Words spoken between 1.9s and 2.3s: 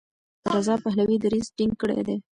دی.